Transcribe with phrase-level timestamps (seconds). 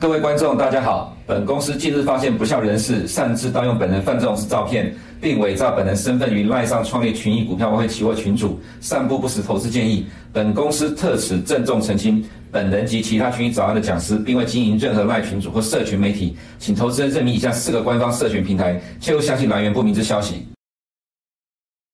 [0.00, 1.17] 各位观众，大家好。
[1.28, 10.06] 本公司近日发现不肖人士擅自盗用本人范仲式照片，并伪造本人身份于赖上创立群益股票外汇期货群组，散布不实投资建议。
[10.32, 20.46] 本公司特此郑重澄清，本人及其他群益早安的讲师，并未经营任何赖群组或社群媒体，请投资人认明以下四个官方社群平台，切勿相信来源不明之消息。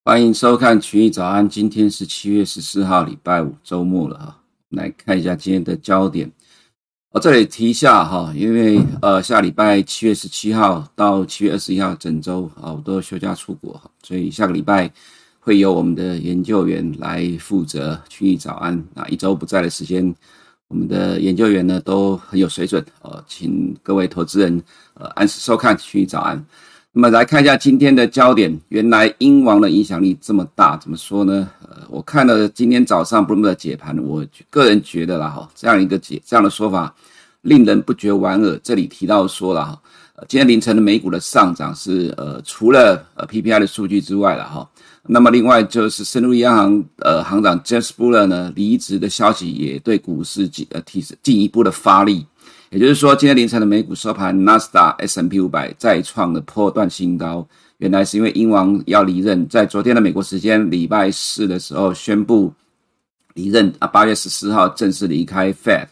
[0.05, 4.41] 欢迎收看群益早安，今天是七月十四号，礼拜五，周末了哈。
[4.69, 6.31] 来看一下今天的焦点。
[7.15, 14.91] 我这里提一下哈，因为呃下礼拜七月十七号到七月二十一号整周啊，我都休假出国，所以下个礼拜
[15.39, 20.13] 会由我们的研究员来负责区域早安啊，一周不在的时间，
[20.67, 24.61] 我们的研究员呢都很有水准呃，请各位投资人
[24.95, 26.45] 呃按时收看区域早安。
[26.97, 31.51] 那么来看一下今天的焦点，原来英王的影响力这么大，怎么说呢？
[31.69, 36.95] 呃，我看了今天早上 Bloomberg 的解盘，我个人觉得啦哈，这样一个解这样的说法
[37.43, 38.57] 令人不觉莞尔。
[38.63, 39.83] 这里提到说了哈，
[40.29, 44.65] 今天凌晨的美股的上涨是呃除了呃 PPI 的数据之外了哈，
[45.03, 52.25] 那么另外就是圣路易央行呃行长 Jeff Buller 呢离职的消息也对股市进呃提进一步的发力。
[52.75, 57.47] 也就是说，今天凌晨的美股收盘，纳斯达 S&P 五百再创了破段新高。
[57.77, 62.53] 原来是因为英王要离任，在昨天的美国时间礼拜四的时候宣布
[63.35, 65.87] 离任啊，八月十四号正式离开 Fed。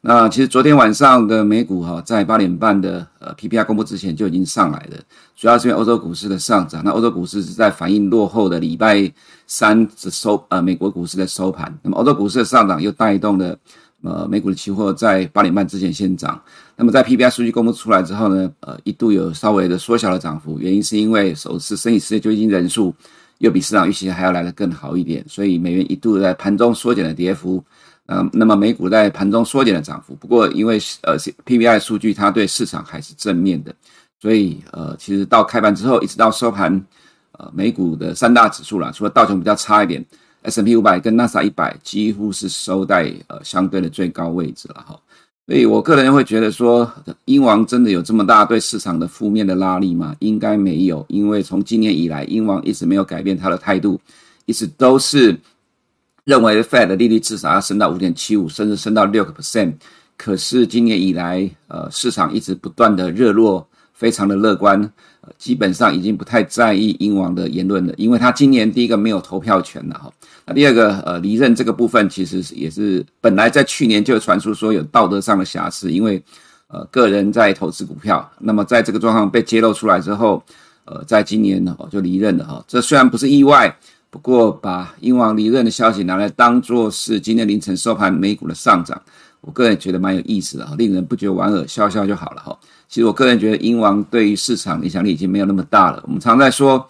[0.00, 4.98] 那其实昨天晚上的美股哈，在八点半的呃 PPI 公布之前就已经上来了，
[5.36, 6.82] 主要是因为欧洲股市的上涨。
[6.84, 9.12] 那欧洲股市是在反映落后的礼拜
[9.48, 13.58] 三的收呃美国股市的收盘，那么欧洲股市的上涨又带动了。
[14.02, 16.40] 呃，美股的期货在八点半之前先涨，
[16.76, 22.92] 那么在 PPI 数据公布出来之后呢，呃，一度有稍微的缩小了涨幅，原因是因为首次申请失业救济金人数
[23.38, 27.62] 又比市场预期还要来得更好一点，所以美元一度在盘中缩减了跌幅，
[28.06, 33.72] 呃，那么美股在盘中缩减了涨幅，不过因为呃 PPI 数据它对市场还是正面的，
[34.20, 36.84] 所以呃，其实到开盘之后一直到收盘，
[37.38, 40.04] 呃，美股的三大指数啦，除了道琼比较差一点。
[40.42, 44.98] S&P 五百跟纳斯达一百几乎是收在呃相对的最高位置了哈，
[45.46, 46.90] 所以我个人会觉得说，
[47.26, 50.14] 英王真的有这么大对市场的负面的拉力吗？
[50.18, 54.00] 应该没有，因为从今年以来，英王一直没有改变他的态度，
[54.46, 55.38] 一直都是
[56.24, 59.74] 认为 Fed 的利率至少要升到五点七五，甚至升到六个 percent。
[60.16, 64.92] 可是今年以来，呃，市场一直不断的热络，非常的乐观。
[65.38, 70.12] 基本上已经不太在意英王的言论了，因为他今年第一个没有投票权了哈。
[70.44, 76.22] 那第二个，呃，离任这个部分其实也是本来在去年就传出说有道德上的瑕疵，因为
[76.66, 80.42] 呃个人在投资股票，那么在这个状况被揭露出来之后，
[80.84, 82.64] 呃，在今年呢就离任了哈。
[82.66, 83.72] 这虽然不是意外，
[84.10, 89.00] 不过把英王离任的消息拿来当做是今天凌晨收盘美股的上涨，
[89.42, 92.58] 我个人觉得蛮有意思的，令人不觉莞尔，笑笑就好了哈。
[92.88, 96.02] 其实我个人觉得，英王对于市场影响力已经没有那么大了。
[96.06, 96.88] 我们常在说，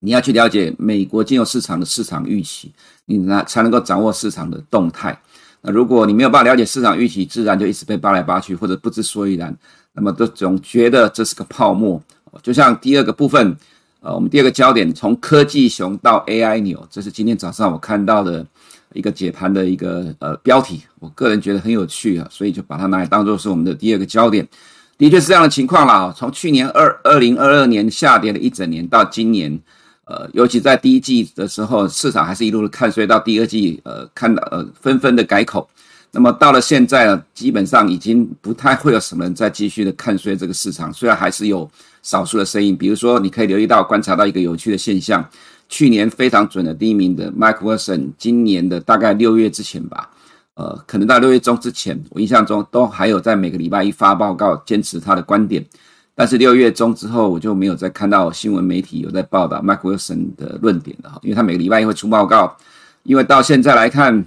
[0.00, 2.72] 你要去了解美国金融市场的市场预期，
[3.06, 5.18] 你呢才能够掌握市场的动态。
[5.62, 9.56] 那如果你没有办法了解市场预期，自然就一直被扒来扒去，或者不知所以然。
[9.94, 12.02] 那么都总觉得这是个泡沫。
[12.42, 13.56] 就像第二个部分，
[14.00, 18.44] 呃，我们第二个焦点从科技熊到 AI 牛，这是今天早上我看到的
[18.94, 20.80] 一个解盘的一个呃标题。
[21.00, 24.48] 我个人觉得很有趣啊，所以就把它拿来当做是我们的第二个焦点。
[24.96, 26.14] 的确是这样的情况啦。
[26.16, 29.60] 从去年二二零二二年下跌了一整年到今年，
[30.04, 35.68] 呃，尤其在第一季的时候，市场还是一路的看衰，到第二季，呃，看到呃纷纷的改口。
[36.12, 40.92] 那么到了现在呢，基本上已经不太会有什么人再继续的看衰这个市场。
[40.92, 41.68] 虽然还是有
[42.02, 45.28] 少数的声音，比如说你可以留意到观察到一个有趣的现象：
[45.74, 50.08] 去年非常准的第一名的 Mike Wilson，今年的大概六月之前吧。
[50.54, 55.66] 呃，可能到六月中之前，我印象中都还有在每个礼拜一发报告，坚持他的观点。
[56.14, 62.56] 但是六月中之后，我就没有再看到新闻媒体有在报道 Mike Wilson 的论点了哈，因为他每个礼拜一会出报告。
[63.02, 64.24] 因为到现在来看，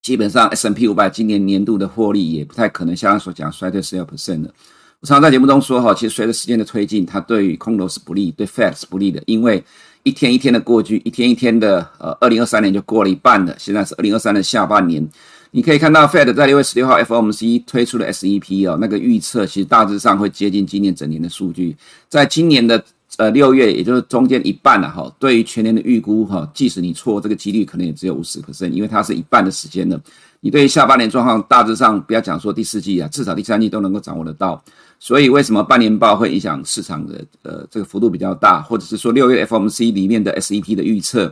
[0.00, 4.54] 基本上 SNP 五百今年年度的获利也不太可能像他所讲衰退十二 percent 的。
[5.00, 9.62] 我常常在节目中说哈，其实随着时间的推进，它对于空头是不利，对 Fed 是不利的，因为
[10.04, 15.06] 一天一天的过去，一天一天的呃，二零二三年就过了一半了，现在是二零二三的下半年。
[15.50, 21.74] 你可以看到，Fed 在六月十六号 FOMC 推出的 SEP 哦，那个预测其实大致上会接近今年整年的数据。
[22.08, 22.84] 在今年的
[23.16, 25.10] 呃六月，也就是中间一半了哈。
[25.18, 29.98] 对于全年的预估哈，即使你错，这个几率可能也只有五十%，因为它是一半的时间了。
[30.40, 34.62] 你对于下半年状况大致上不要讲说第四季啊，至少第三季都能够掌握得到。
[35.04, 41.30] 所以为什么半年报会影响市场的呃这个幅度比较大，或者是说六月 FOMC 里面的 SEP 的预测，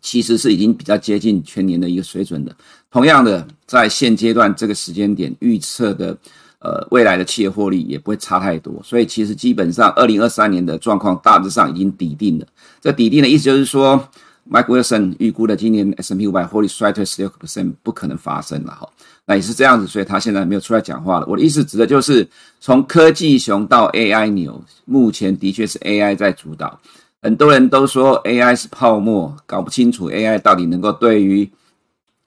[0.00, 2.54] 其实是已经比较接近全年的一个水准的。
[2.88, 6.16] 同样的，在现阶段这个时间点预测的
[6.60, 8.80] 呃未来的企业获利也不会差太多。
[8.84, 12.46] 所以其实基本上二零二三年的状况大致上已经底定了。
[12.80, 14.08] 这底定的意思就是说。
[14.48, 18.88] Mike Wilson 预估的今年 S&P 500获利衰退十六个 percent 不可能发生了哈，
[19.26, 21.26] 那也是这样子，所以他现在没有出来讲话了。
[21.26, 22.26] 我的意思指的就是
[22.60, 26.80] 从科技熊到 AI 牛，目前的确是 AI 在主导。
[27.22, 31.50] 很多人都说 AI 是泡沫，搞不清楚 AI 到底能够对于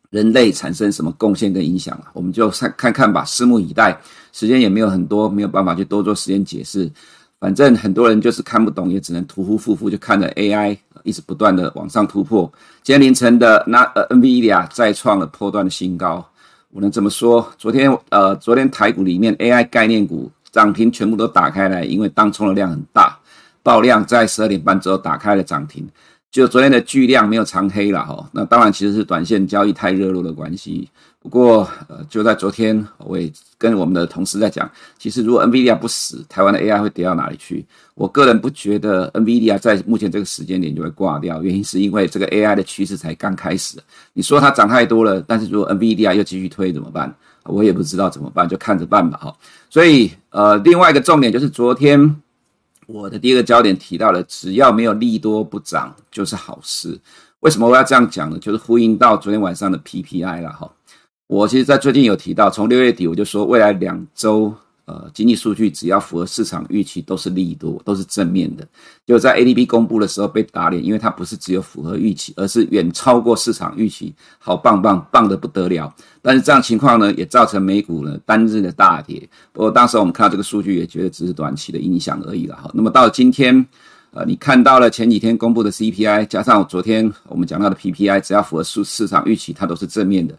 [0.09, 2.11] 人类产生什么贡献跟影响啊？
[2.11, 3.97] 我们就看看看吧，拭目以待。
[4.33, 6.91] 时间也没有很多，没有办法去多做时间解释。
[7.39, 12.51] 反正很多人就是看不懂，也只能徒呼负负，就看着 AI 一直不断的往上突破。
[12.83, 16.27] 今天凌晨的那呃 NVIDIA 再创了波段的新高，
[16.71, 17.51] 我能这么说？
[17.57, 23.17] 昨天呃昨天台股里面 AI 概念股涨停全部都打开来，因为当冲的量很大，
[23.63, 25.87] 爆量在十二点半之后打开了涨停。
[26.29, 30.87] 就昨天的巨量没有长黑了哈，那当然其实是短线交易太热络的关系。
[31.21, 37.65] 不过呃就在昨天，我也跟我们的同事在讲，其实如果 NVIDIA 不死，台湾的 AI 会跌到哪里去？
[37.95, 43.77] 我个人不觉得 NVIDIA 在目前这个时间点就会挂掉，原因是因为这个 AI 的趋势才刚开始。
[44.13, 47.13] 你说它涨太多了，但是如果 NVIDIA 又继续推怎么办？
[47.43, 49.35] 我也不知道怎么办，就看着办吧哈。
[49.69, 52.15] 所以呃另外一个重点就是昨天。
[52.87, 56.99] 我的第一个焦点提到了，只要没有利多不涨就是好事。
[57.41, 58.39] 为什么我要这样讲呢？
[58.39, 60.67] 就是呼应到昨天晚上的 PPI 了哈。
[61.29, 64.51] 我其实，在最近有提到，从六月底我就说，未来两周。
[64.85, 68.67] 呃，经济数据只要符合市场预期，都是利多，都是正面的。
[69.05, 75.93] 就在 ADP 公布的时候被打脸，因为它不是只有符合预期，而是远超过市场预期，好棒棒，棒得不得了。
[76.23, 79.29] 但是这样情况呢，也造成美股呢单日的大跌。
[79.53, 82.71] 不过当时我们看到这个数据，也觉得只是短期的影响而已了哈。
[82.73, 83.63] 那么到今天，
[84.09, 90.35] 呃，你看到了前几天公布的 CPI，加上昨天我们讲到的 PPI，只要符合市市场预期，它都是正面的。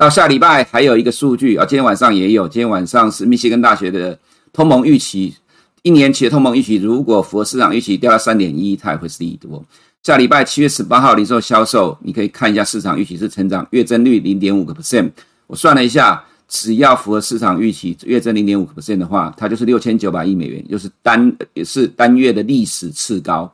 [0.00, 2.48] 到下礼拜还有一个数据啊，今天晚上也有。
[2.48, 4.18] 今天晚上是密歇根大学的
[4.50, 5.34] 通膨预期，
[5.82, 9.62] 一年期的通膨预期，如果符合市场预期，掉到三点一，它也会是利多。
[10.02, 15.10] 下礼拜七月十八号零售销售，你可以看一下市场预期是成长月增率零点五个 percent。
[15.46, 23.52] 我算了一下，只要符合市场预期，月增零点五个 percent 的话，它就是六千九百亿美元，就是单也是单月的历史次高。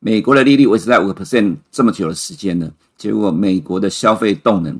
[0.00, 4.78] 美国的利率维持在五个 percent 这么久的时间了，结果美国的消费动能。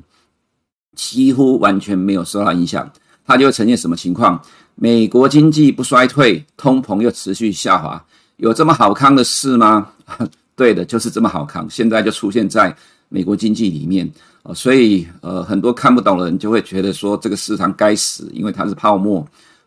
[0.96, 2.90] 几乎完全没有受到影响，
[3.25, 4.43] 它就会呈现什么情况？
[4.75, 8.04] 美国经济不衰退，通膨又持续下滑，
[8.38, 9.87] 有这么好康的事吗？
[10.56, 11.66] 对的，就是这么好康。
[11.70, 12.75] 现在就出现在
[13.08, 14.10] 美国经济里面，
[14.54, 19.26] 所以呃，很多看不懂的人就会觉得说这个市场该死，因为它是泡沫。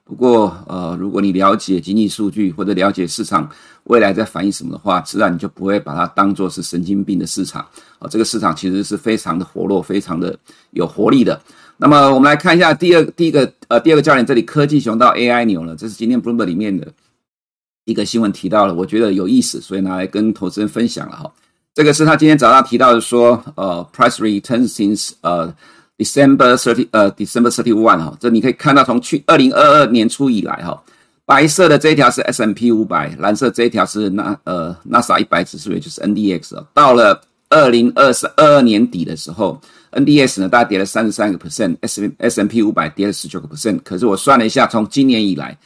[0.10, 3.48] 不过，呃，如果你了解经济数据或者了解市场
[3.84, 7.62] 未来在反映什么的话，自然你就不会把它当作是神经病的市场。
[8.00, 10.36] 啊，这个市场其实是非常的活络，非常的
[10.72, 11.40] 有活力的。
[11.78, 16.92] 那么，我们来看一下第二、第一个，呃，第二个焦点，这里科技熊到 AI 牛了，这是今天 Bloomberg 里面的
[17.86, 21.32] 一个新闻提到了，我觉得有意思，所以拿来跟投资人分享了哈。
[21.76, 25.54] 这个是他今天早上提到的说，呃，price returns since 呃。
[26.00, 30.82] December thirty 呃，December thirty one 哈，这你可以看到从去二零二二年初以来哈，
[31.26, 36.64] 白色的这一条是 S M P 五百，蓝色这一条是纳呃纳斯达一百指数，也就是 NDX。
[36.74, 39.60] 到了二零二十二年底的时候
[39.92, 43.82] ，NDX 呢大概跌了三十三个 percent，S S M P 五百跌了十九个 percent。
[43.84, 45.58] 可是我算了一下，从今年以来，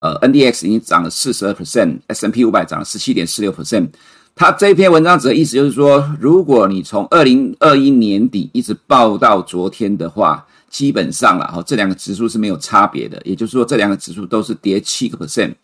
[0.00, 3.88] 呃，NDX 已经涨了四十二 percent，S M P 五百涨了十七点四六 percent。
[4.34, 15.54] 他这篇文章指的意思就是说，如果你从二零二一年底一直报到昨天的话，基本上了哈，这两个指数是没有差别的，也就是说，这两个指数都是跌七个 percent。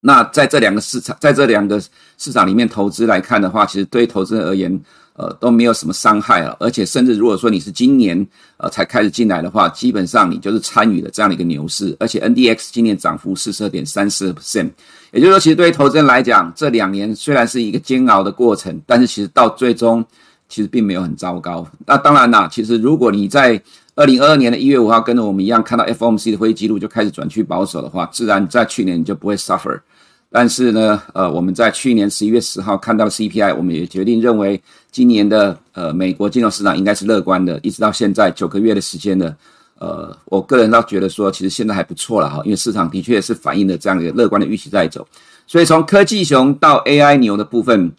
[0.00, 1.82] 那在这两个市场，在这两个
[2.18, 4.80] 市场里面投资来看的话，其实对投资人而言，
[5.14, 6.56] 呃，都没有什么伤害了。
[6.60, 8.24] 而且，甚至如果说你是今年
[8.58, 11.96] 呃才开始进来的话，基本上你就是参与了这样的一个牛市。
[11.98, 14.70] 而且，NDX 今年涨幅四十二点三四 percent，
[15.12, 20.04] 也就是说，其实对于投资人来讲，这两年虽然是一个煎熬的过程，但是其实到最终
[20.48, 21.66] 其实并没有很糟糕。
[21.86, 23.60] 那当然啦，其实如果你在
[23.94, 29.80] 二零二二年的一月五号跟着我们一样看到 FOMC 的会议记录就开始转趋保守的话，自然在去年你就不会 suffer。
[30.30, 34.60] 但是呢，呃，我们在去年十一月十号看到 CPI，我们也决定认为
[34.90, 39.34] 今年的呃美国金融市场应该是乐观的，一直到现在九个月的时间呢，
[39.78, 45.06] 呃，我个人倒觉得说，其实现在还不错了哈，因为市场的确是反映了这样一个乐观的预期在走，
[45.46, 47.92] 所以从科技熊到 AI 牛的部分，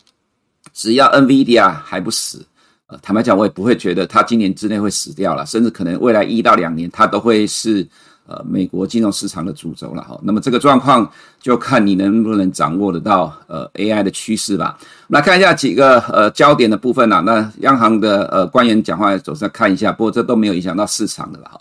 [0.74, 2.45] 只要 NVIDIA 还不死，
[2.88, 7.88] 呃，坦白讲，我也不会觉得它今年之内会死掉了，甚至可能未来一到两年它都会是。
[8.29, 14.77] 呃，美国金融市场的主轴了哈，那么这个状况就看你能不能掌握得到呃 AI 的趋势吧。
[15.07, 21.59] 来看一下几个呃焦点的部分啊，那央行的呃官员讲话总是要看一下，不过这都没有影响到市场的了哈。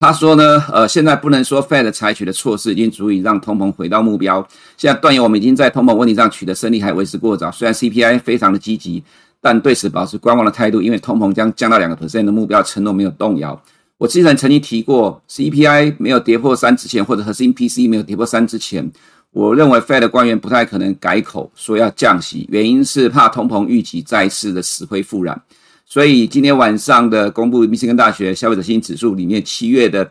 [0.00, 4.46] 他说呢，呃，现在不能说 Fed 采取的措施已经足以让通膨回到目标，
[4.78, 7.50] 现在断言我们已经在通膨问题上取得胜利还为时过早。
[7.50, 9.04] 虽然 CPI 非常的积极，
[9.42, 13.60] 但对此保持观望的态度，因为通膨将降到两个 percent 的目标承诺没有动摇。
[13.98, 18.92] 我之前曾经提过，CPI 没有跌破三之前，或者核心 P C 没有跌破三之前，
[19.30, 25.40] 我认为 Fed 官员不太可能改口说要降息，原因是怕通膨预期再次的死灰复燃。
[25.86, 30.06] 所以今天晚上的公布，密歇根大学消费者信心指数里面七月的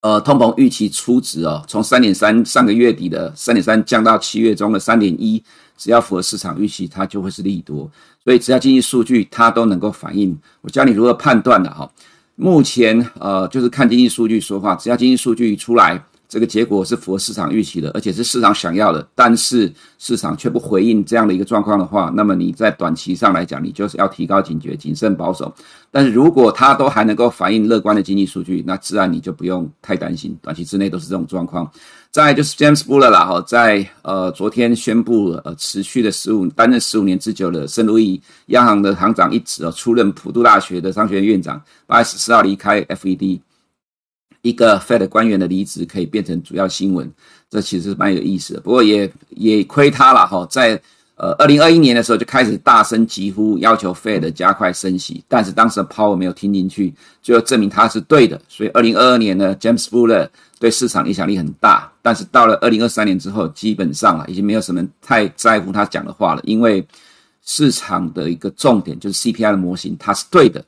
[0.00, 5.40] 呃通膨预期初值哦，从三点三上个月底的三点三降到七月中的三点一，
[5.76, 7.88] 只要符合市场预期，它就会是利多。
[8.24, 11.88] 所以只要经济数据它都能够反映，我教你如何判断的哈。
[12.36, 14.74] 目前，呃，就是看经济数据说话。
[14.76, 25.50] 只要经济数据一出来，这个结果是符合市场预期的，而且是市场想要的，但是市场却不回应这样的一个状况的话，那么你在短期上来讲，你就是要提高警觉，谨慎保守。
[25.90, 31.70] 但是如果它都还能够反映乐观的经济数据，那自然你就不用太担心，短期之内都是这种状况。
[32.16, 43.38] 再就是 James Buller 啦，哈，在呃昨天宣布呃持续的十五担任十五年之久的圣路易央行的行长一职哦，出任普渡大学的商学院院长，八月十四号离开 FED，
[44.40, 47.12] 一个 Fed 官员的离职可以变成主要新闻，
[47.50, 48.62] 这其实是蛮有意思的。
[48.62, 50.80] 不过也也亏他了哈，在。
[51.16, 58.38] 呃，二零二一年的时候就开始大声疾呼，要求 Fed 加快升息，但是当时的 Power 没有听进去，最后证明他是对的。
[58.48, 66.86] 所以二零二二年呢，James Buller 对市场影响力很大，但是到了二零二三年之后，基本上啊，已经没有什么太在乎他讲的话了，因为
[67.46, 70.62] 市场的一个重点就是 CPI 的模型，它是对的，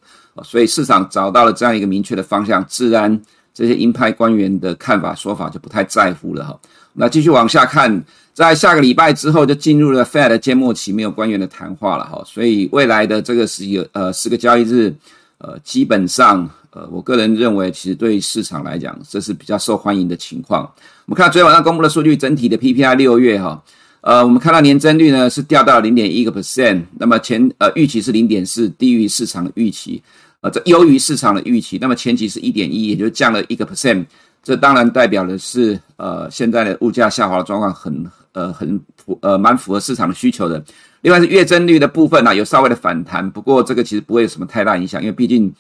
[0.45, 3.21] 所以市场找到了这样一个明确的方向，自然
[3.53, 6.59] 这些鹰派官员的看法说法就不太在乎了哈。
[6.95, 8.03] 那继续往下看。
[8.39, 14.95] 在下个礼拜之后，就进入了 Fed 缄默期，没有官员的谈话了哈，所以未来的这个十个呃十个交易日，
[15.39, 20.63] 呃，基本上呃，我个人认为，其实对市场来讲，这是比较受欢迎的情况。
[21.07, 23.61] 我们看到昨天晚上公布的数据，整体的 PPI 六月哈，
[24.03, 30.01] 呃，我们看到年增率呢是掉到零点一个 percent，那么前呃预期是零点四，低于市场的预期，
[30.43, 34.07] 呃，这优于市场的预期，那么前期是一点一，也就降了一个 percent，
[34.45, 38.09] 这当然代表的是呃现在的物价下滑的状况很。
[38.39, 40.65] 呃，很符呃，蛮符合市场的需求的。
[41.01, 45.53] 另外是月增率的部分呢、啊，有稍微的反弹，不过这个其实不会有什么太大影响，因为毕竟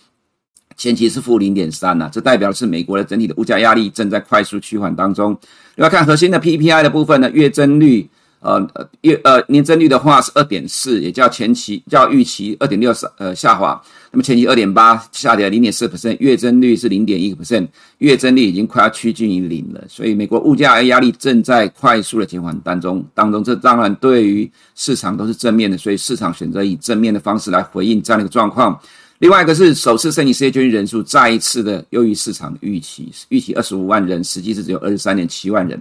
[0.77, 5.37] 前期是负零点三呐，这代表的是美国的整体的物价压力正在快速趋缓当中。
[5.75, 8.09] 另外看核心的 PPI 的部分呢，月增率。
[8.41, 13.83] 呃呃月呃年增率的话是二点四，也较前期较预期二点六呃下滑。
[14.11, 19.85] 那么前期二点八下跌零点四 percent，月增率是零点一个 percent，月增率已经快要趋近于零了。
[19.88, 28.81] 所以美国物价压力正在快速的减缓当中当中，这当然对于市场都是正面的，所以市场选择以正面的方式来回应这样的一个状况。
[29.19, 35.79] 另外一个是首次申请失业救济人数再一次的优于市场的预期，预期二十五万人，实际是只有二十三点七万人。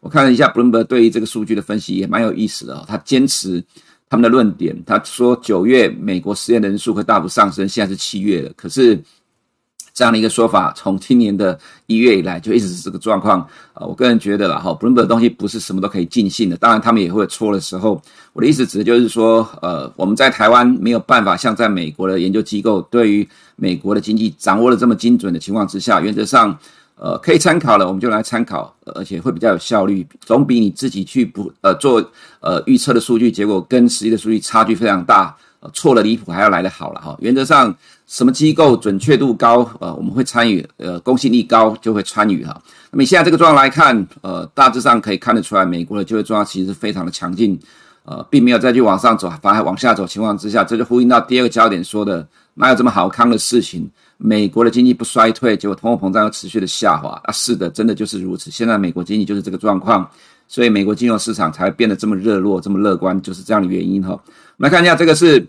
[0.00, 3.62] 我看了一下 Bloomberg 对于这个数据的分析也蛮有意思的哦，他坚持
[4.10, 9.00] 他们的论点，他说九月美国失业人数会大幅上升，现在是七月了，可是
[9.94, 13.40] 这样的一个说法从今年的一月以来就一直是这个状况
[13.72, 13.86] 啊。
[13.86, 18.02] 我个人觉得啦哈布林伯的东西不是什么都可以尽信的，当然他们也会有错的时候。
[18.32, 26.58] 我的意思指的就是说，呃，我们在台湾没有办法像在美国的研究机构对于美国的经济掌握的这么精准的情况之下，原则上。
[27.02, 31.98] 呃，可以参考了，我们就来参考，而且会比较有效率，总比你自己去不呃做
[32.40, 37.16] 呃预测的数据，结果跟实际的数据差距非常大，呃，错了离谱还要来得好了哈。
[37.20, 37.74] 原则上，
[38.06, 42.60] 什么机构准确度高，呃，我们会参与，呃，公信力高就会参与哈。
[42.90, 47.58] 那么现在这个状况来看，呃，大致上可以看得出来，美国的就业状况其实是非常的强劲，
[48.04, 53.90] 呃，并没有再去往上走，反而往下走情况之下，这就呼应到第二个焦点说的，哪有这么好康的事情？
[54.22, 57.32] 美国的经济不衰退，结果通货膨胀又持续的下滑啊！
[57.32, 58.50] 是的，真的就是如此。
[58.50, 60.06] 现在美国经济就是这个状况，
[60.46, 64.10] 所以美国金融市场才会变得这么热络、这么乐观，就是这样的原因哈。
[64.10, 64.22] 我
[64.58, 65.46] 们来看一下，这个是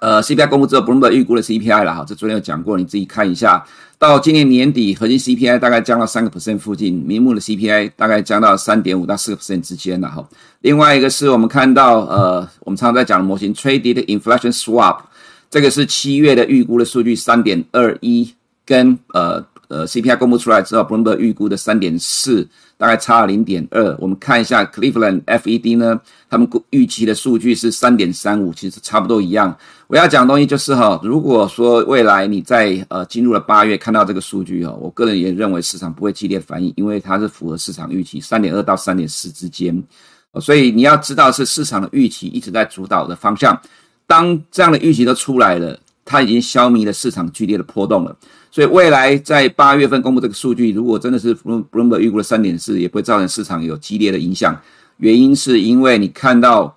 [0.00, 2.02] 呃 CPI 公布之后，Bloomberg 预估的 CPI 了哈。
[2.08, 3.62] 这昨天有讲过，你自己看一下。
[3.98, 10.26] 到今年年底，核心 CPI 大概降到三个 percent 附近，明目的 CPI 大概降到三点五到四个 percent 之间了哈。
[10.62, 14.96] 另外一个是我们看到呃，我们常常在讲的模型 Traded Inflation Swap。
[15.52, 18.32] 这个是七月的预估的数据，三点二一，
[18.64, 23.94] 跟呃呃 CPI 公布出来之后，Bloomberg 预估的三点四，大概差了零点二。
[24.00, 29.54] 我们看一下 Cleveland FED 呢，他们预期的数据是三点三五，其实差不多一样。
[29.88, 39.84] 我要讲的东西就是哈，如果说未来你在呃进入了八月看到这个数据哈，我个人也认为市场不会激烈反应，因为它是符合市场预期三点二到三点四之间。
[40.40, 43.60] 所以你要知道是市场的预期一直在主导的方向。
[44.06, 48.16] 当这样的预期都出来了，它已经消弭了市场剧烈的波动了。
[48.50, 54.60] 所以未来在八月份公布这个数据，如果真的是 Bloomberg 预估的三点四，也不会造成市场有激烈的影响。
[54.98, 56.76] 原因是因为你看到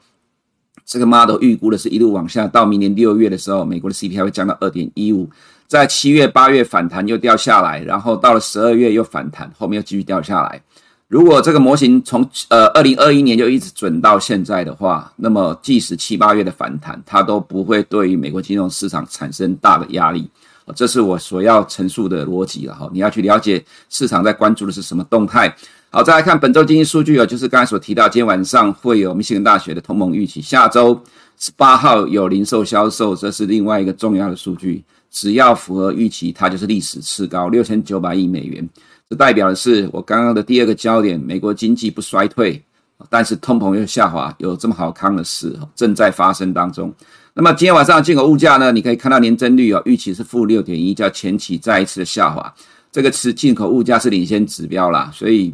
[0.86, 5.30] 这个 model 预估的是一路往下，到明年六月的时候，美国的 CPI 会降到二点一五，
[5.68, 10.62] 在七月、八月反弹又掉下来，然后到了十二月又反弹，后面又继续掉下来。
[11.08, 20.28] 如果这个模型从呃二零二一年就一直准到现在的话，那么即使七八月的反弹，它都不会对于美国金融市场产生大的压力。
[20.76, 22.90] 这是我所要陈述的逻辑了哈。
[22.92, 25.56] 你要去了解市场在关注的是什么动态。
[25.92, 31.00] 好，再来看本周经济数据啊，就是刚才所提到，今天晚上会有密西根大学的通膨预期，下周
[31.38, 34.84] 十八号有零售销售，这是另外一个重要的数据。
[35.12, 38.68] 只要符合预期，它就是历史次高，六千九百亿美元。
[39.10, 42.64] 这代表的是我刚刚的第二个焦点：美国经济不衰退，
[43.10, 46.94] 但是通膨又下滑，有这么好康的事正在发生当中。
[47.36, 48.72] 那么今天晚上进口物价呢？
[48.72, 52.54] 你可以看到年增率哦，预期是负六点一，叫前期再一次的下滑。
[52.92, 55.54] 这个是进口物价是领先指标啦，所以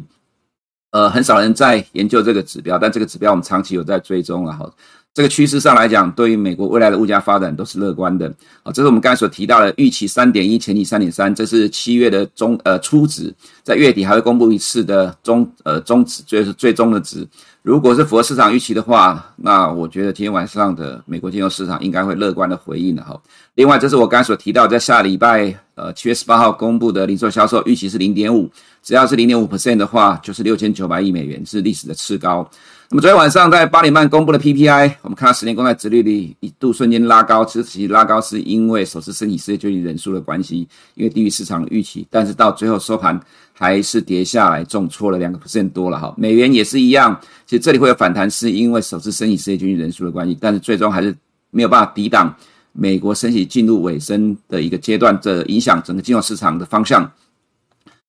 [0.92, 4.70] 呃很少人在研究这个指标，但这个指标我们长期有在追踪了哈。
[5.14, 8.72] 这个趋势上来讲，对于美国未来的物价发展都是乐观的啊。
[8.72, 17.28] 这是我们刚才所提到的预期三点一，前期三点三，这是七月的中呃初值，在月底还会公布一次的中呃中值，就是最终的值。
[17.60, 23.20] 如果是符合市场预期的话，那我觉得今天晚上的美国金融市场应该会乐观的回应的哈。
[23.54, 28.50] 另外，这是我刚才所提到，在下礼拜呃七月十八号公布的零售销售预期是零点五，
[28.82, 32.50] 只要是零点五 percent 的话，就是六千九百亿美元，是历史的次高。
[32.92, 43.18] 那么昨天晚上在八点半公布的 PPI，我们看到十年公债殖利率一度瞬间拉高，其实拉高是因为首次申请失业救济人数的关系，因为低于市场的预期，但是到最后收盘
[43.54, 46.14] 还是跌下来，重挫了两个 percent 多了哈。
[46.18, 51.16] 美元也是一样，其实这里会有反弹，是因为首次申请失业救济人数的关系，但是最终还是
[51.50, 52.36] 没有办法抵挡
[52.72, 57.10] 美国升息进入尾声的一个阶段，这影响整个金融市场的方向。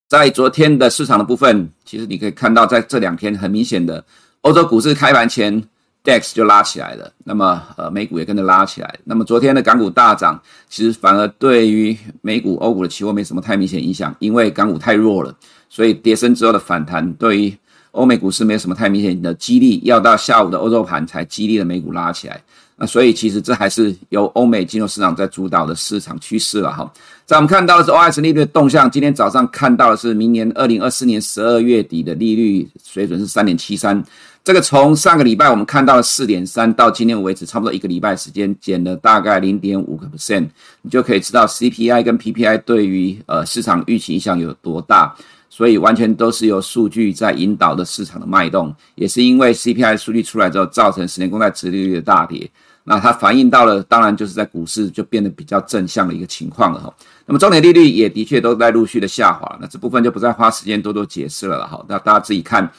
[0.10, 4.04] 在昨天的市场的部分，其实你可以看到，在这两天很明显的。
[4.44, 5.64] 欧洲股市开盘前
[6.04, 8.94] ，DAX 就拉起来了，那么呃美股也跟着拉起来。
[9.06, 15.34] 那么昨天的港股大涨，其实反而对于美股、欧股的期货没什么太明显影响，因为港股太弱了，
[15.70, 17.58] 所以跌升之后的反弹对于
[17.92, 22.42] 欧美股市没有什么太明显的激励，要到下午的欧洲盘才激励了美股拉起来。
[22.76, 26.92] 那所以其实这还是由欧美金融市场在主导的市场趋势了哈。
[27.24, 34.04] 在我们看到的是 OIS 利率的动向，今天早上看到的是明年二零二四年十二月底的利率水准是三点七三。
[34.44, 40.50] 这个从上个礼拜我们看到了四点三，到今天为止差不多一个礼拜时间，减了大概零点五个 percent，
[40.82, 45.16] 你就可以知道 CPI 跟 PPI 对于呃市场预期影响有多大。
[45.50, 52.50] 所以完全都是由数据在引导的市场的脉动，也是因为 CPI 数据出来之后，造成十年公债殖利率的大跌。
[52.84, 56.94] 那它反映到了，当然就是在股市就变得比较正向的一个情况了哈。
[57.26, 61.86] 那么中年利率也的确都在陆续的下滑，那这部分就不再花时间多多解释了了哈。
[61.88, 62.70] 那大家自己看。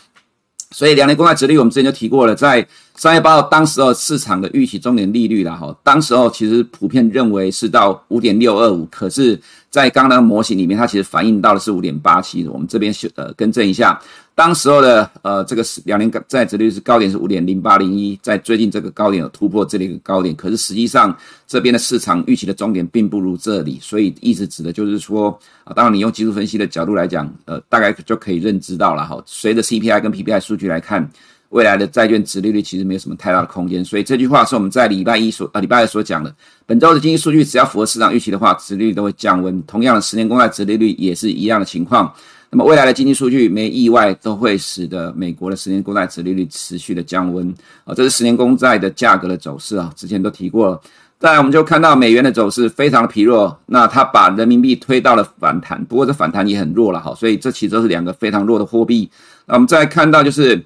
[0.70, 14.00] 所以两年公债殖利率我们之前就提过了，在三月八号当时候市场的预期中年利率了哈，当时候其实普遍认为是到五点六二五，可是，在刚刚模型里面，它其实反映到的是五点八七，我们这边修呃更正一下。
[14.36, 21.16] 当时候的呃这个是两年债值率是高点是五点零八零一，在最近这个高点有突破这里一个高点，可是实际上
[21.48, 29.20] 这边的市场预期的终点并不如这里，所以意思指的就是说啊，当然你用技术分析的角度来讲，呃，大概就可以认知到了哈。
[29.26, 31.08] 随着 CPI 跟 PPI 数据来看，
[31.54, 36.34] 未来的债券殖利率其实没有什么太大的空间，所以这句话是我们在礼拜一所呃礼拜二所讲的。
[36.66, 39.62] 本周的经济数据只要符合市场预期的话，殖利率都会降温。
[39.62, 42.12] 同样的，十年公债殖利率也是一样的情况。
[42.50, 47.48] 那么未来的经济数据没意外都会使得美国的十年公债殖利率持续的降温
[47.84, 50.80] 啊，这是十年公债的价格的走势啊，之前都提过了。
[51.20, 59.08] 再来我们就看到美元的走势非常的疲弱，那它把人民币推到了反弹，不过这反弹也很弱了哈，所以这其实是两个非常弱的货币。
[59.46, 60.60] 那我们再看到就是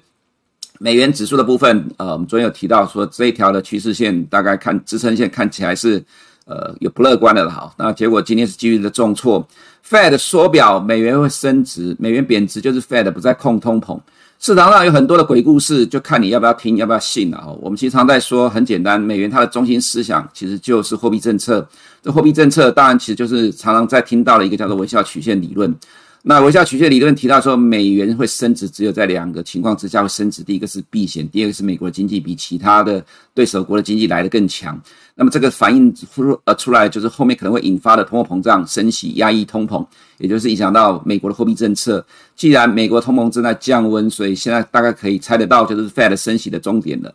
[0.79, 6.03] 美元指数的部分，呃，我们昨天有提到说这一条的趋势线大概看支撑线看起来是。
[6.45, 9.47] 呃，有不乐观的了哈，那结果今天是继续的重挫。
[9.87, 13.99] Fed 缩表，美元会升值，美元贬值就是 Fed 不再控通膨。
[14.39, 17.55] 市场上有很多的鬼故事，就看你要不要听，要不要信了哈。
[17.61, 21.63] 我们经常在说，很简单，美元它的中心思想其实就是货币政策。
[22.01, 25.71] 这货币政策当然其实就是常常在听到的一个叫做微笑曲线理论。
[26.21, 30.43] 那微笑曲线理论提到说，美元会升值，只有在两个情况之下会升值。
[30.43, 33.03] 第一个是避险，第二个是美国的经济比其他的
[33.33, 34.79] 对手国的经济来得更强。
[35.15, 39.85] 那么这个反应出呃出来，就是后面可能会引发的通货膨胀、升息、压抑通膨，
[40.17, 42.05] 也就是影响到美国的货币政策。
[42.35, 47.13] 既然美国通膨正在降温，所以现在大概可以猜得到，就是 Fed 升息的终点了，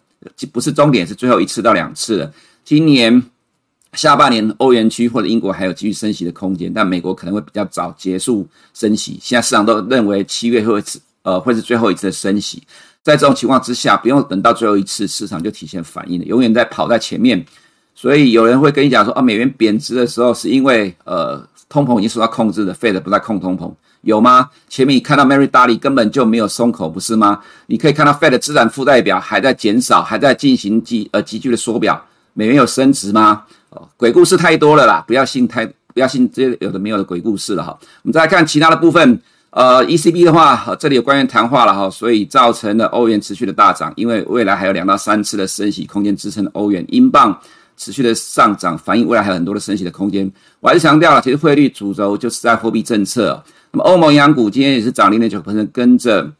[0.50, 2.32] 不是终点，是最后一次到两次了。
[2.64, 3.22] 今年。
[3.94, 9.18] 下半年，欧元区或者英国还有继续升息的空间，但美国可能会比较早结束升息。
[9.20, 12.62] 现在市场都认为七月会是呃会是最后一次的升息。
[13.02, 17.44] 在这种情况之下，不用等到最后一次，市场就提前反应了，永远在跑在前面。
[17.94, 24.50] 所以有人会跟你讲说，啊，美元贬值的时候是因为呃通膨已经受到控制了，Fed 不再控通膨，有吗？
[24.68, 27.40] 前面你看到 Mary Daly 根本就没有松口，不是吗？
[27.66, 32.02] 你可以看到 Fed 资产负债表还在减少，还在进行急呃急剧的缩表，
[32.32, 33.44] 美元有升值吗？
[33.96, 37.78] 鬼故事太多了啦，不要信太，不要信这些有的没有的鬼故事了哈。
[38.02, 47.38] 我们再来看其他的部分，呃，ECB 的话，这里有官员谈话了哈，所以造成了欧元持续的大涨，因为未来还有两到三次的升息空间支撑欧元，英镑
[47.76, 50.30] 持续的上涨，反映未来还有很多的升息的空间。
[50.60, 53.42] 我还是强调了，其实汇率主轴就是在货币政策。
[53.72, 56.30] 那么欧盟央行股今天也是涨零点九百分，跟着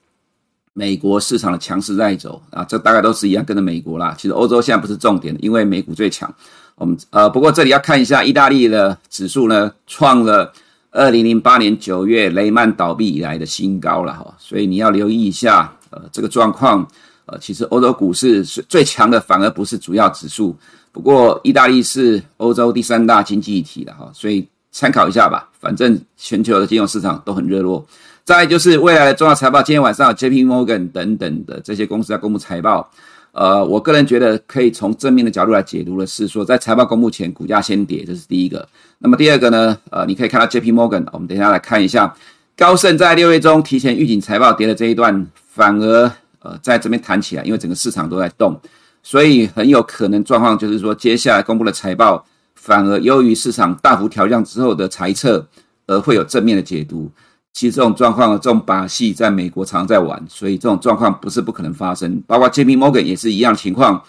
[0.73, 4.15] 美国市场的强势在走啊，这大概都是一样跟着美国啦。
[4.19, 6.33] 其实欧洲现在不是重点，因为美股最强。
[6.77, 10.53] 我们呃，不过这里要看一下意大利的指数呢，创了
[10.91, 16.87] 二零零八年九月雷曼倒闭以来的新高了哈，所以你要留意一下呃这个状况。
[17.27, 20.55] 呃，其实欧洲股市是最强的，反而不是主要指数。
[20.93, 25.49] 不过意大利是欧洲第三大经济体了哈，所以参考一下吧。
[25.59, 27.83] 反正全球的金融市场都很热络。
[28.25, 32.91] 再就是未来的重要财报，今天晚上有 JP Morgan 等等的这些公司要公布财报。
[33.35, 38.67] 呃，我个人觉得可以从正面的角度来解读的是说，在财报公布前，股价先跌，这是第一个。
[39.01, 39.77] 那么第二个呢？
[39.91, 42.15] 呃，你可以看到 J P Morgan，我们等一下来看一下，
[42.57, 46.11] 高盛在六月中提前预警财报跌的这一段，反而
[46.43, 48.57] 呃在这边弹起来，因为整个市场都在动，
[49.03, 55.45] 所以很有可能状况就是说，接下来公布的财报反而优于市场大幅调降之后的猜测，
[55.89, 57.11] 而会有正面的解读。
[57.55, 62.21] 其实这种状况，这种把戏在美国常在玩，所以这种状况不是不可能发生。
[62.27, 64.03] 包括 JP Morgan 也是一样的情况，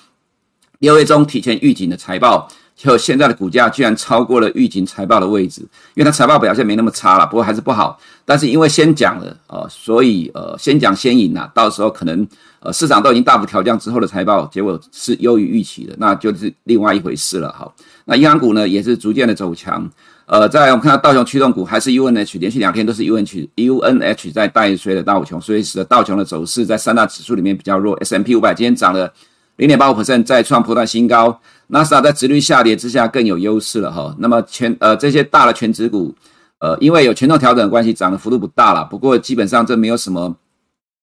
[0.80, 5.62] 六月中提前预警的财报，就现在的股价居然超过了预警财报的位置，
[5.94, 8.00] 因为它财报表现没那么差了，不过还是不好。
[8.26, 12.28] 但是因为先讲了，呃，所以呃先讲先赢呐，到时候可能
[12.62, 17.54] 呃市场都已经大幅调降之后的财报结果是优于预期的，那就是另外一回事了。
[17.54, 17.72] 好，
[18.06, 19.88] 那银行股呢也是逐渐的走强。
[20.28, 27.96] 呃，在我们看到道琼驱动股还是 UNH，连续两天都是 UNH UNH 在带衰的道琼，所以使得道琼的走势在三大指数里面比较弱。
[27.98, 29.14] S&P 五百今天涨了
[29.58, 31.40] 零点八五 percent，再创波段新高。
[31.68, 34.16] 纳斯达在殖率下跌之下更有优势了哈。
[34.18, 36.12] 那么全呃这些大的权值股，
[36.58, 38.84] 呃因为有权重调整的关系，涨的幅度不大了。
[38.86, 40.36] 不过基本上这没有什么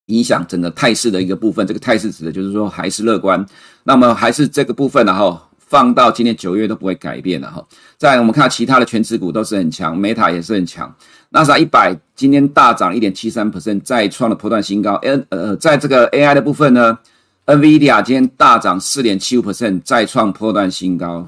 [0.07, 1.65] 影响整个态势的一个部分。
[1.65, 3.47] 这个态势指的就是说还是乐观。
[3.85, 5.41] 那么还是这个部分然后。
[5.73, 7.67] 放到今年九月都不会改变了哈。
[7.97, 10.95] 再我们看到其他的权值股都是很强，Meta 也是很强。
[11.31, 14.97] 纳斯达一百今天大涨一点七三 percent，再创了波段新高。
[14.97, 16.99] N 呃，在这个 AI 的部分呢
[17.47, 21.27] ，NVIDIA 今天大涨四点七五 percent，再创波段新高。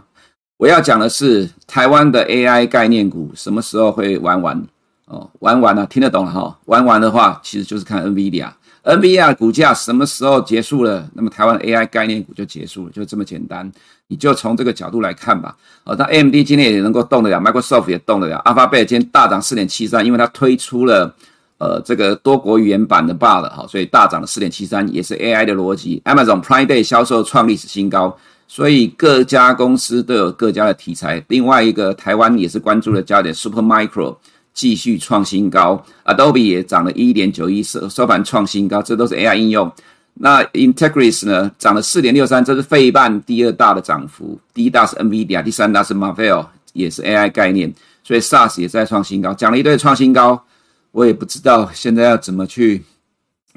[0.59, 4.62] 我要讲的是台湾的 AI 概念股什么时候会玩完
[5.07, 5.30] 哦？
[5.38, 6.59] 玩完了，听得懂了哈？
[6.66, 8.50] 玩完的话，其实就是看 NVIDIA。
[8.85, 13.72] NVIDIA 股价什么时候结束了，那么台湾 AI 概念股就结束了，就这么简单。
[14.08, 15.56] 你就从这个角度来看吧。
[15.84, 21.14] 呃，那 AMD 今天也能够动得了，Microsoft 也动得了，Alphabet 今天大涨四点七三，因为它推出了
[21.58, 26.02] 呃这个多国语言版的 Bard 哈，所以大涨了四点七三，也是 AI 的逻辑。
[26.04, 31.24] Amazon Prime Day 销售创历史新高，所以各家公司都有各家的题材。
[31.28, 34.16] 另外一个台湾也是关注的焦点，Supermicro。
[34.54, 39.68] 继续创新高，Adobe 也涨了一点九一，收收盘创新高，这都是 AI 应用。
[40.16, 47.72] 那 Integris 呢，涨了四点六三，这是费半第二大的涨幅，第一大是 NVIDIA，第三大是 Marvell，也是 AI 概念，
[48.05, 50.40] 所以 SaaS 也在创新高，讲了一堆创新高，
[50.92, 52.81] 我也不知道现在要怎么去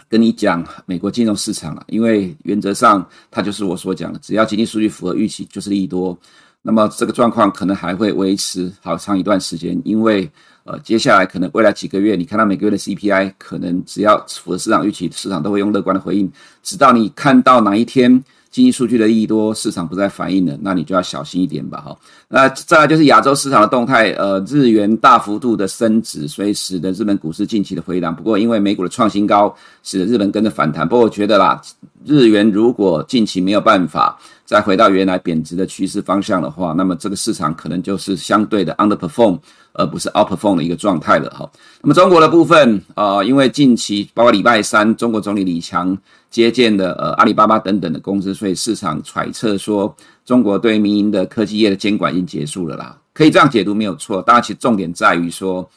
[0.10, 6.17] 跟你讲美国金融市场了，因为原则上它就是我所讲的，只要经济数据符合预期就是利多，
[6.63, 10.30] 那么这个状况可能还会维持好长一段时间，因为。
[10.67, 16.30] 呃，接下来可能未来几个月，你看到每个月的 CPI，可能只要符合市场预期，市场都会用乐观的回应。
[16.62, 21.97] 直到你看到哪一天经济数据的利多，市场不再反应了，那你就要小心一点吧，哈。
[22.29, 28.13] 那再来就是亚洲市场的动态，呃，日元大幅度的升值，所以使得日本股市近期的回档。
[28.13, 30.87] 不过因为美股的创新高，使得日本跟着反弹。
[30.87, 31.61] 不过我觉得啦，
[32.05, 39.39] 日元如果近期没有办法再回到原来贬值的趋势方向的话，那么这个市场可能就是相对的 underperform。
[39.79, 41.47] 而不是 outperform 的一个状态了哈。
[41.83, 45.95] 那么中国的部分，呃，因为近期包括礼拜三，中国总理李强
[46.31, 52.97] 接见的呃阿里巴巴等等的公司，所以市场揣测说，中国对民营的科技业的监管已经结束了啦。
[53.13, 54.21] 可以这样解读没有错。
[54.21, 55.67] 当然，其实重点在于说，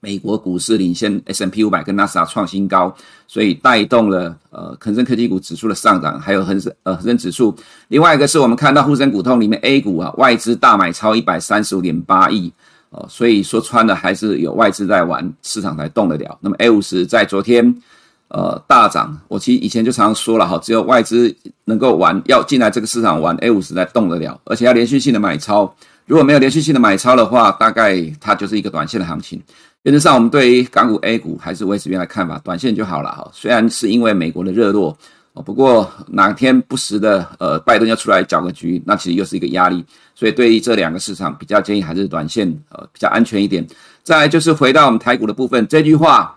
[0.00, 2.94] 美国股市领先 S&P 500跟纳斯达创新高，
[3.26, 7.54] 所以带动了呃恒生科技股指数的上涨，还有恒生呃恒生指数。
[7.88, 12.52] 另外一个是我们看到沪深股通里面 A 股啊，外资大买超一百三十五点八亿。
[12.90, 16.38] 哦，所以说穿了还是有外资在玩，市场才动得了。
[16.40, 17.82] 那么 A 五十在昨天，
[18.28, 19.18] 呃大涨。
[19.28, 25.74] 我其实以前就常常说了哈，只有外资能够玩，要进来这个市场玩，A 五十才动得了，而且要连续性的买超。
[26.06, 29.42] 如果没有连续性的买超的话，大概它就是一个短线的行情。
[29.82, 33.30] 原则上，我们对于港股 A 股还是维持原来看法，短线就好了哈。
[33.32, 34.96] 虽然是因为美国的热络。
[35.44, 39.84] 不过哪天不时的，呃，拜登要出来搅个局，那其实又是一个压力。
[40.12, 43.64] 所以对于这两个市场，比较建议还是短线，呃，比较安全一点。
[44.02, 46.36] 再就是回到我们台股的部分，这句话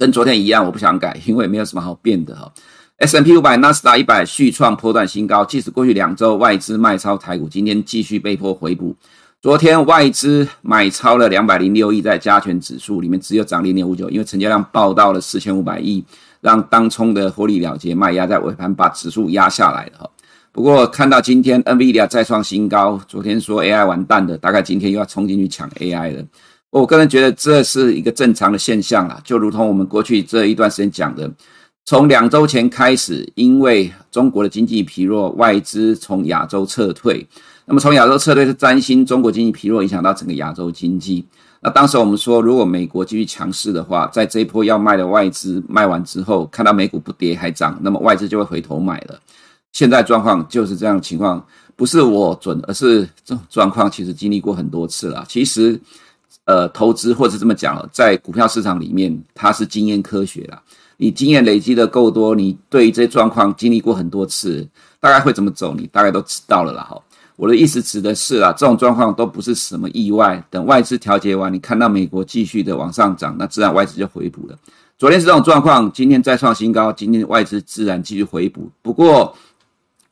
[0.00, 2.50] 跟昨天一样，我不想改， 因为没有什么好变的哈。
[2.96, 8.96] S&P 500、纳斯达一百续创波段新高，即使过去两周外资卖超台股，今天继续被迫回补。
[9.42, 16.02] 昨天外资买超了两百零六亿，在加权指数里面只有涨零点五九，因为成交量爆到了四千五百亿。
[16.40, 20.10] 让当冲的获利了结卖压在尾盘把指数压下来了哈。
[20.52, 26.24] 不过看到今天 NVIDIA 再创新高，昨天说 AI 完蛋的，大概今天又要冲进去抢 AI 了。
[26.70, 31.28] 我个人觉得这是一个正常的现象啦，就如同我们过去这一段时间讲的，
[31.84, 37.26] 从两周前开始，因为中国的经济疲弱，外资从亚洲撤退。
[37.66, 41.24] 那么从亚洲撤退是担心中国经济疲弱影响到整个亚洲经济。
[41.60, 49.20] 那当时我们说，如果美国继续强势的话，在这一波要卖的外资卖完之后，看到美股不跌还涨，那么外资就会回头买了。
[49.72, 51.44] 现在状况就是这样的情况，
[51.76, 55.24] 不是我准，而是这种状况其实经历过很多次了。
[55.28, 55.78] 其实，
[56.50, 60.60] 呃，投资或者这么讲，在股票市场里面，它是经验科学啦。
[60.96, 64.66] 你经验累积的够多，你对于这些状况经历过很多次，
[64.98, 66.82] 大概会怎么走，你大概都知道了啦。
[66.82, 67.00] 哈。
[67.36, 70.44] 我的意思指的是啊，这种状况都不是什么意外。
[70.50, 74.58] 等外资调节完，你看到美国继续的往上涨，那自然外资就回补了。
[74.98, 78.68] 昨天是这种状况，今天再创新高，今天外资自然继续回补。
[78.82, 79.32] 不过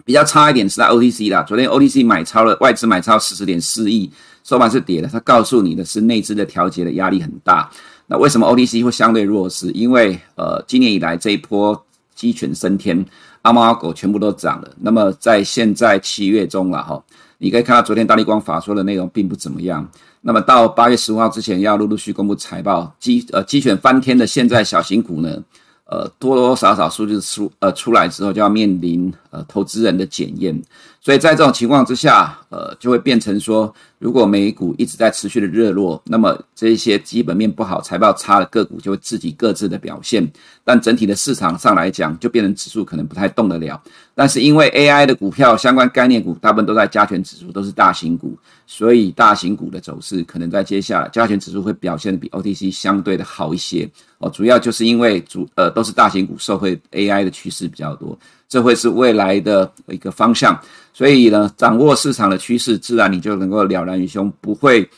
[0.09, 4.11] 比较差一点是在 OTC 啦，昨天 OTC 买超了，外资买超四十点四亿，
[4.43, 5.09] 收盘是跌的。
[5.09, 7.71] 它告诉你的是内资的调节的压力很大。
[8.07, 9.71] 那为什么 OTC 会相对弱势？
[9.73, 11.79] 因为呃，今年以来这一波
[12.15, 13.05] 鸡犬升天。
[13.43, 14.71] 阿猫阿狗全部都涨了。
[14.81, 17.05] 那么在现在七月中了哈，
[17.37, 19.87] 你可以看到昨天大立光法说的内容并不怎么样。
[20.23, 25.37] 那么到八月十五号之前要陆陆续续公布财报，鸡呃鸡犬翻天的现在小型股呢，
[25.85, 29.13] 呃多多少少数据出呃出来之后就要面临
[29.45, 30.61] 投资人的检验。
[31.01, 40.29] 所以在这种情况之下，呃，就会变成说，如果美股一直在持续的热络，那么这些基本面不好、财报差的个股就会自己各自的表现。
[40.65, 43.81] 但整体的市场上来讲，就变成指数可能不太动得了。
[44.15, 53.89] 但是因为 AI 的股票相关概念股大部分都在加权指数，都是大型股，所以大型股的走势可能在接下来加权指数会表现的比 OTC 相对的好一些。
[54.19, 58.19] 哦，主要就是因为主呃都是大型股受惠 AI 的趋势比较多。
[58.49, 60.59] 这会是未来的一个方向，
[60.95, 64.89] 所以呢，掌握市场的趋势，自然你就能够了然于胸，不会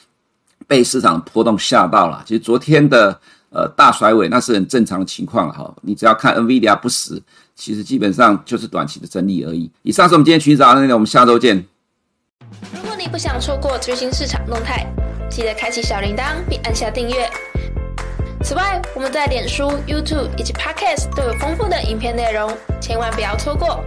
[0.68, 2.22] 被市场波动吓到了。
[2.24, 3.18] 其实昨天的
[3.50, 5.74] 呃大甩尾，那是很正常的情况哈。
[5.82, 7.20] 你只要看 NVIDIA 不死，
[7.56, 9.68] 其实基本上就是短期的整理而已。
[9.82, 11.56] 以上是我们今天群益早安的内容，我们下周见。
[12.72, 14.86] 如果你不想错过最新市场动态，
[15.28, 17.28] 记得开启小铃铛并按下订阅。
[18.42, 22.50] 此外，我们在脸书、YouTube 以及 Podcast 都有丰富的影片内容，
[22.80, 23.84] 千万不要错过。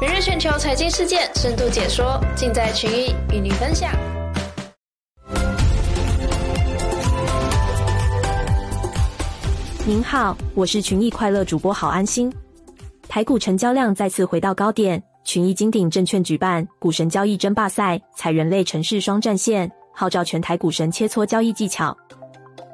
[0.00, 3.90] 每日全球财经事件深度解说，尽在群益与您分享。
[9.86, 12.32] 您好，我是群益快乐主播郝安心。
[13.08, 21.96] 台股成交量再次回到高点，群益金鼎证券举办股神交易争霸赛，采人类城市双战线，号召全台股神切磋交易技巧。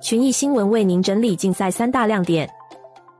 [0.00, 2.48] 群益新闻为您整理竞赛三大亮点：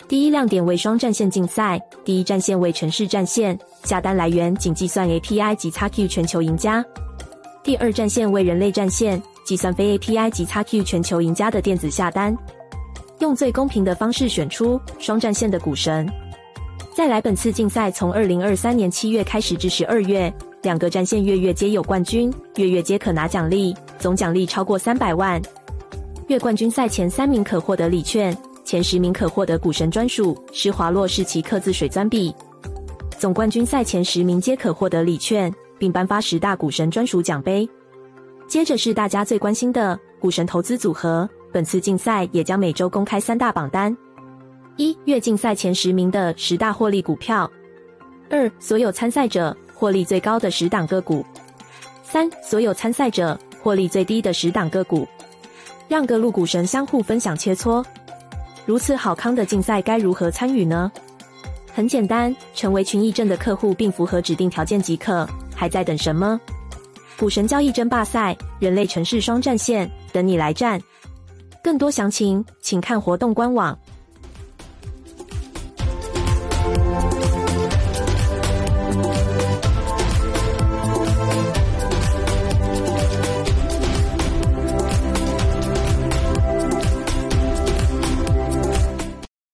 [0.08, 6.82] 第一亮点为双战线竞赛，第一战线为城市战线，下单来源仅计算 API 及 XQ 全球赢家；
[7.62, 12.34] 第二战线为人类战线，计算非 API 及 XQ 全球赢家的电子下单，
[13.18, 16.10] 用最公平的方式选出双战线的股神。
[16.94, 25.40] 再来，本次竞赛从二零二三年七月开始至十二月，两个战线月月皆有冠军，月月皆可拿奖励，总奖励超过三百万。
[26.30, 28.32] 月冠军赛前三名可获得礼券，
[28.64, 32.32] 前十名可获得股神专属施华洛世奇刻字水钻笔。
[33.18, 37.68] 总冠军赛前十名皆可获得礼券，并颁发十大股神专属奖杯。
[38.46, 43.96] 接着是大家最关心的股神投资组合，本次竞赛也将每周公开三大榜单。
[44.76, 47.44] 一、月竞赛前十名的十大获利股票；
[48.30, 51.24] 二、所有参赛者获利最高的十档个股；
[52.04, 55.04] 三、所有参赛者获利最低的十档个股。
[55.90, 57.85] 让各路股神相互分享切磋。
[58.64, 60.88] 如此好康的竞赛该如何参与呢？
[61.74, 65.29] 很简单，成为群益证的客户并符合指定条件即可。
[65.53, 66.40] 还在等什么？
[67.18, 70.81] 股神交易争霸赛，人类城市双战线，等你来战。
[71.61, 73.76] 更多详情，请看活动官网。